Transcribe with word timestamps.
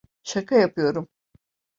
Şaka 0.23 0.55
yapıyorum. 0.55 1.07